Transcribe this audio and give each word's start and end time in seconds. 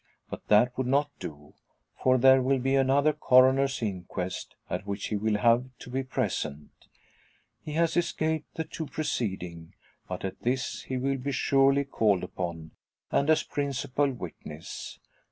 But 0.31 0.47
that 0.47 0.75
would 0.79 0.87
not 0.87 1.11
do. 1.19 1.53
For 2.01 2.17
there 2.17 2.41
will 2.41 2.57
be 2.57 2.73
another 2.73 3.13
coroner's 3.13 3.83
inquest, 3.83 4.55
at 4.67 4.87
which 4.87 5.09
he 5.09 5.15
will 5.15 5.37
have 5.37 5.65
to 5.77 5.91
be 5.91 6.01
present. 6.01 6.71
He 7.63 7.73
has 7.73 7.95
escaped 7.95 8.55
the 8.55 8.63
two 8.63 8.87
preceding; 8.87 9.75
but 10.07 10.25
at 10.25 10.41
this 10.41 10.81
he 10.81 10.97
will 10.97 11.17
be 11.17 11.31
surely 11.31 11.83
called 11.85 12.23
upon, 12.23 12.71
and 13.11 13.29
as 13.29 13.43
principal 13.43 14.11
witness. 14.11 14.97